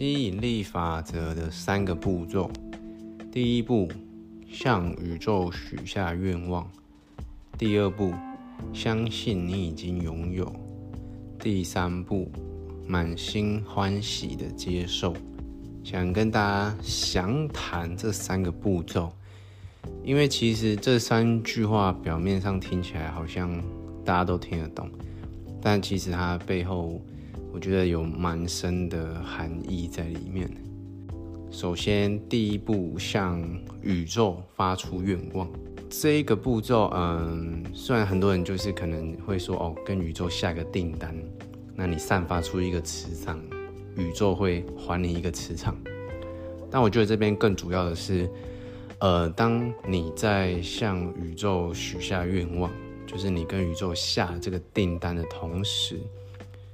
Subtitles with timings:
[0.00, 2.50] 吸引力法则的三个步骤：
[3.30, 3.86] 第一步，
[4.50, 6.64] 向宇宙许下愿望；
[7.58, 8.14] 第二步，
[8.72, 10.46] 相信你已经拥有；
[11.38, 12.32] 第三步，
[12.86, 15.14] 满心欢喜的接受。
[15.84, 19.12] 想跟大家详谈这三个步骤，
[20.02, 23.52] 因为其实这三句话表面上听起来好像
[24.02, 24.88] 大家都听得懂，
[25.60, 26.98] 但其实它背后。
[27.52, 30.50] 我觉得有蛮深的含义在里面。
[31.50, 33.42] 首先，第一步向
[33.82, 35.50] 宇宙发出愿望，
[35.88, 41.12] 这一个步骤，嗯，虽然很多人就是可能会说，哦，跟宇宙下个订单，
[41.74, 43.40] 那你散发出一个磁场，
[43.96, 45.76] 宇宙会还你一个磁场。
[46.70, 48.30] 但我觉得这边更主要的是，
[49.00, 52.70] 呃，当你在向宇宙许下愿望，
[53.08, 55.98] 就是你跟宇宙下这个订单的同时。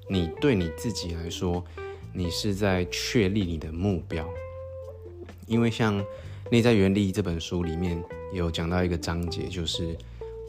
[0.09, 1.65] 你对你自己来说，
[2.13, 4.29] 你是在确立你的目标，
[5.47, 6.01] 因为像
[6.51, 8.01] 《内在原理》这本书里面
[8.33, 9.97] 有讲到一个章节，就是，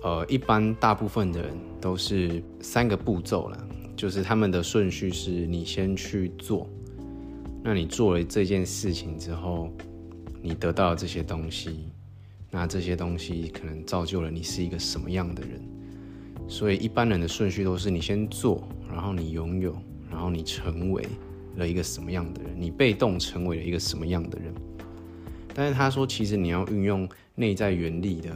[0.03, 6.69] 呃，一般大部分的人都是三个步骤了，就是他们的顺序是你先去做，
[7.63, 9.71] 那你做了这件事情之后，
[10.39, 11.89] 你得到了这些东西，
[12.51, 15.76] 那这些东西可能造就了你是一个什么样的人。
[16.47, 19.75] 所以一般人的顺序都是你先做，然后你拥有，
[20.09, 21.05] 然后你成为
[21.55, 24.53] 了一个什么样的人，你被动成为了一个什么样的人。
[25.53, 28.29] 但是他说，其实你要运用内在原力的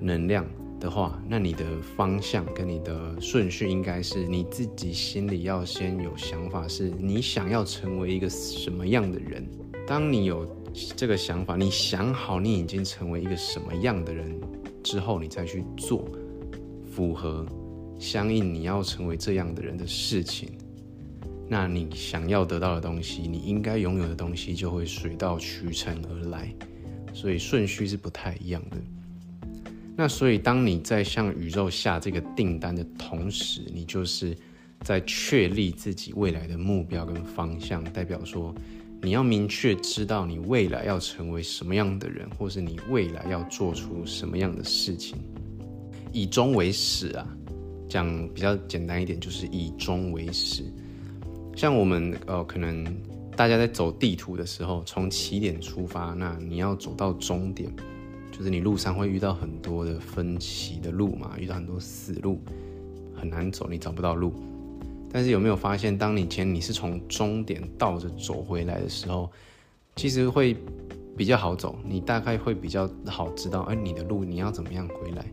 [0.00, 0.46] 能量
[0.78, 1.64] 的话，那你的
[1.96, 9.44] 方向跟你的顺序应该是你自己心里要先有想法，是你想要成为一个什么样的人。
[9.86, 10.46] 当你有
[10.94, 14.38] 这个想法，你想好你已经成为一个什么样的人
[14.82, 16.06] 之后，你再去做。
[16.98, 17.46] 符合
[17.96, 20.48] 相应你要成为这样的人的事情，
[21.48, 26.52] 那你想要得到的东西，你应该拥有的东西就会水到渠成而来，
[27.14, 28.76] 所以顺序是不太一样的。
[29.96, 34.36] 那所以当你在向宇宙下这个订单的同时，你就是
[34.80, 38.52] 在确立自己未来的目标跟方向，代表说
[39.02, 45.16] 你要明确知道你未来要成为什么样的人，或是你未来要做出什么样的事情。
[46.12, 47.26] 以终为始啊，
[47.88, 50.64] 讲比较简单一点，就是以终为始。
[51.56, 52.84] 像我们呃，可能
[53.36, 57.68] 大家在走地图的时候，从起点出发，那你要走到终点，
[58.30, 62.40] 就是你路上会遇到很多的分歧的路嘛，遇到很多死路，
[63.14, 64.32] 很难走，你找不到路。
[65.10, 69.30] 但是有没有发现，当你前你是从终点倒着走回来的时候，
[69.96, 70.56] 其实会
[71.16, 75.24] 比较好走，你大概会比较好知道，哎，你的路你要怎么样回来。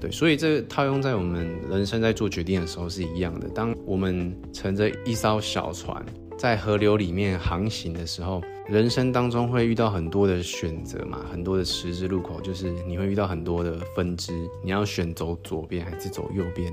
[0.00, 3.46] 对，所以这套用在我们人生在做决定的时候是一样的。
[3.50, 6.02] 当我们乘着一艘小船
[6.38, 14.32] 在河流里面航行的时候，人生当中会遇到很多的选择嘛，很多的十字路口，就是你会遇到很多的分支，
[14.64, 16.72] 你要选走左边还是走右边。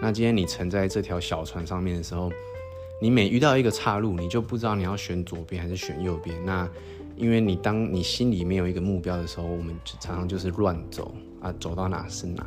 [0.00, 2.32] 那今天你乘在这条小船上面的时候，
[3.02, 6.34] 你每遇到一个岔路，你就不知道你要选左边还是选右边。
[6.46, 6.66] 那
[7.16, 11.14] 因为你当你心里面有一个目标的时候，我们常常就是乱走。
[11.40, 12.46] 啊，走到哪是哪。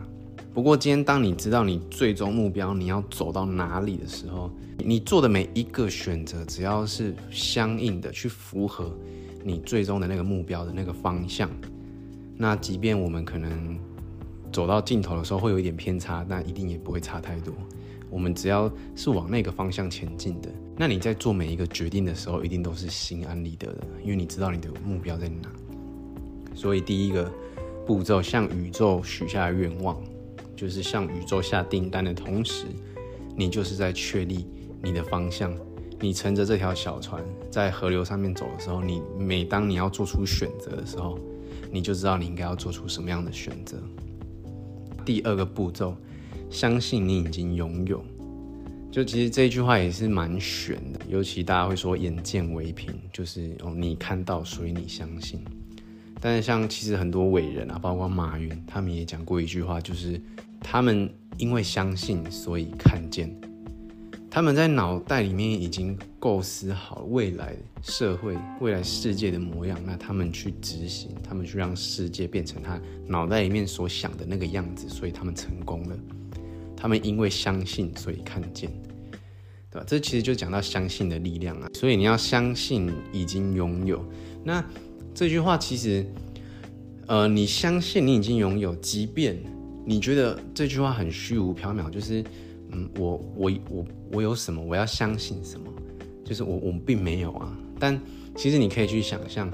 [0.53, 8.95] 不过今天，当你知道你最终目标你要走到哪里的时候，你做的每一个选择，只要是相应的去符合
[9.43, 11.49] 你最终的那个目标的那个方向，
[12.37, 13.79] 那即便我们可能
[14.51, 17.51] 走到尽头的时候会有一点偏差，但一定也不会差太多。
[18.11, 25.49] 我们只要是往那个方向前进的，那你在做每一个决定的时候，一定都是心安理得的，因为你知道你的目标在哪。
[26.53, 27.31] 所以第一个。
[27.85, 30.01] 步骤向宇宙许下愿望，
[30.55, 32.65] 就是向宇宙下订单的同时，
[33.35, 34.47] 你就是在确立
[34.81, 35.53] 你的方向。
[35.99, 41.17] 你乘着这条小船在河流上面走的时候，你每当你要做出选择的时候，
[41.71, 43.77] 你就知道你应该要做出什么样的选择。
[45.05, 45.95] 第二个步骤，
[46.49, 48.03] 相信你已经拥有。
[48.91, 55.43] 就其实这句话也是蛮玄的，尤其大家会说“眼见为凭”，就是哦，你看到，所以你相信。
[56.25, 60.17] 但是像其实很多伟人啊，包括马云，他们也讲过一句话，就是
[60.61, 63.29] 他们因为相信，所以看见。
[64.31, 75.97] 他们在脑袋里面已经构思好未来社会、未来世界的模样，那他们去执行，他们去让世界变成他脑袋里面所想的那个样子，所以他们成功了。
[76.77, 78.71] 他们因为相信，所以看见，
[79.69, 79.83] 对吧？
[79.85, 81.67] 这其实就讲到相信的力量啊。
[81.73, 84.01] 所以你要相信已经拥有
[84.41, 84.63] 那。
[85.13, 86.05] 这句话其实，
[87.07, 89.37] 呃，你相信你已经拥有，即便
[89.85, 92.23] 你觉得这句话很虚无缥缈，就是，
[92.71, 95.65] 嗯，我我我我有什么，我要相信什么？
[96.25, 97.55] 就是我我并没有啊。
[97.79, 97.99] 但
[98.35, 99.51] 其实你可以去想象，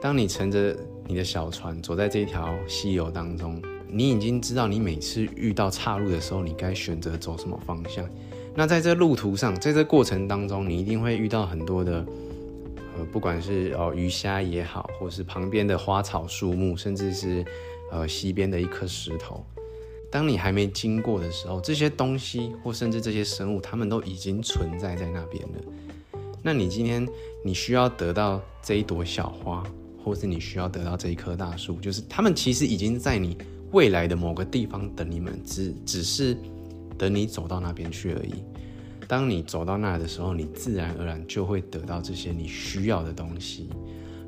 [0.00, 0.76] 当你乘着
[1.08, 8.08] 你的小船走在这条溪流当中，你已经知道你每次遇到岔路的时候，你该选择走什么方向。
[8.54, 12.04] 那在这路途上，在这过程当中，你一定会遇到很多的，
[12.96, 17.44] 呃，不管是哦鱼虾也好，或是旁边的花草树木，甚至是
[17.90, 19.44] 呃溪边的一颗石头。
[20.10, 26.18] 当你还没经过的时候，这些东西或甚至这些生物，它们都已经存在在那边了。
[26.42, 27.08] 那你今天
[27.42, 29.64] 你需要得到这一朵小花，
[30.04, 33.38] 或是你需要得到这一棵大树，就是它们其实已经在你
[33.70, 36.36] 未来的某个地方等你们，只只是
[36.98, 38.34] 等你走到那边去而已。
[39.06, 43.68] 当你走到那的时候，你自然而然就会得到这些你需要的东西。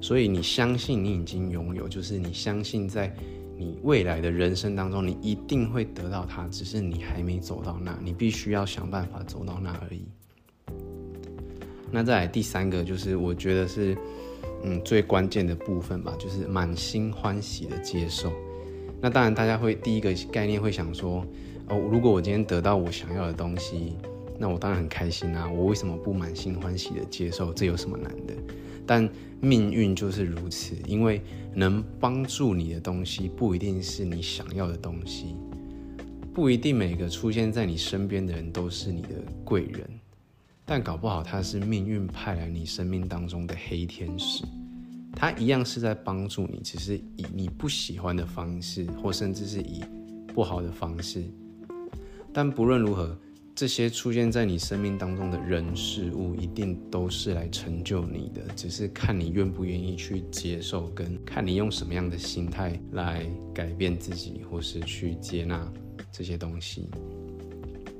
[0.00, 3.14] 所以你相信你已经拥有，就是你相信在。
[3.56, 10.04] 你未来的人生当中，你一定会得到它，只是你还没走到那，你必须要想办法走到那而已。
[11.88, 13.96] 那再来第三个，就是我觉得是
[14.64, 18.32] 嗯最关键的部分吧，就是满心欢喜的接受。
[19.00, 21.24] 那当然，大家会第一个概念会想说，
[21.68, 23.96] 哦，如果我今天得到我想要的东西，
[24.38, 27.52] 那我当然很开心啊，我为什么不满心欢喜的接受？
[27.52, 28.34] 这有什么难的？
[28.86, 29.08] 但
[29.40, 31.22] 命运就是如此，因为
[31.54, 35.36] 能帮助你的东西不一定是你想要的东西，
[36.34, 39.10] 不一定每个出现在你身边的人都是你的
[39.44, 39.88] 贵人，
[40.66, 44.44] 但搞不好他是命运派来你生命当中的黑天使，
[45.12, 49.82] 他一样是在帮助你，只是以你不喜欢的方式，或甚至是以
[50.34, 51.22] 不好的方式，
[52.32, 53.16] 但不论如何。
[53.54, 63.24] 这些出现在你生命当中的人事物，一定都是来成就你的，只是看你愿不愿意去接受，跟看你用什么样的心态来
[63.54, 65.72] 改变自己，或是去接纳
[66.10, 66.88] 这些东西。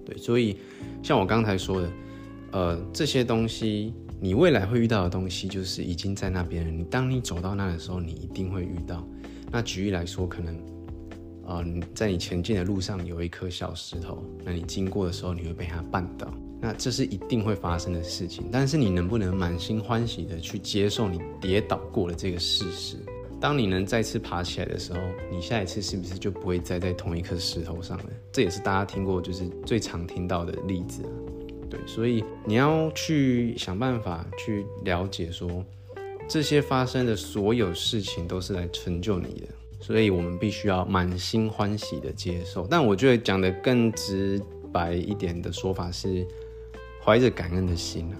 [0.05, 0.57] 对，所以
[1.05, 1.93] 像我刚才说的，
[2.51, 6.71] 呃，这些东西你未来会遇到的东西，就是已经在那边了。
[6.73, 9.07] 你当你走到那的时候，你一定会遇到。
[9.53, 10.74] 那举例来说，可能。
[11.47, 11.65] 啊，
[11.95, 18.47] 在你前进的路上有一颗小石头，那你经过的时候你会被它绊倒，那这是一定会发生的事情。
[18.51, 22.97] 但是你能不能满心欢喜的去接受你跌倒过的这个事实？
[23.41, 25.01] 当你能再次爬起来的时候，
[25.31, 28.05] 你下一次是不是就不会栽在同一颗石头上了？
[28.33, 31.13] 这也是大家听过就是最常听到的例子啊。
[31.69, 35.63] 对，所以你要去想办法去了解说，
[36.27, 39.49] 这些发生的所有事情都是来成就你的。
[39.87, 44.41] 所以我们必须要满心欢喜的接受，但我觉得讲的更直
[44.73, 46.27] 白一点的说法是，
[47.05, 48.17] 怀着感恩的心啊，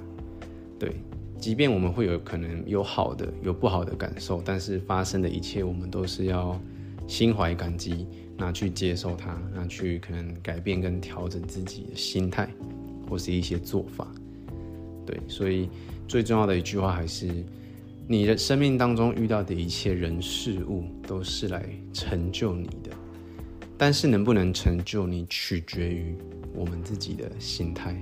[0.79, 0.95] 对，
[1.39, 6.61] 即便我们会有可能有好的有不好的感受，但是发生的一切我们都是要
[7.07, 8.07] 心怀感激，
[8.37, 12.47] 那去接受它，那去可能改变跟调整自己的心态
[13.09, 14.07] 或是一些做法，
[15.07, 15.71] 对，所以
[16.07, 17.43] 最重要的一句话还是。
[18.07, 22.91] 你的生命当中遇到的一切人事物都是来成就你的，
[23.79, 26.15] 但是能不能成就你，取决于
[26.55, 27.97] 我们自己的心态。